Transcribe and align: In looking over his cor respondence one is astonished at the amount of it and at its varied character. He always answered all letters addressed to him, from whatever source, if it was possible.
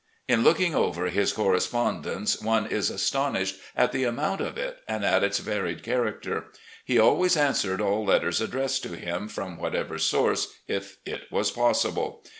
In 0.27 0.43
looking 0.43 0.73
over 0.73 1.09
his 1.09 1.31
cor 1.31 1.53
respondence 1.53 2.41
one 2.43 2.65
is 2.65 2.89
astonished 2.89 3.57
at 3.75 3.91
the 3.91 4.03
amount 4.03 4.41
of 4.41 4.57
it 4.57 4.77
and 4.87 5.05
at 5.05 5.23
its 5.23 5.37
varied 5.37 5.83
character. 5.83 6.45
He 6.83 6.97
always 6.97 7.37
answered 7.37 7.79
all 7.79 8.03
letters 8.03 8.41
addressed 8.41 8.81
to 8.81 8.95
him, 8.97 9.27
from 9.27 9.59
whatever 9.59 9.99
source, 9.99 10.55
if 10.67 10.97
it 11.05 11.31
was 11.31 11.51
possible. 11.51 12.25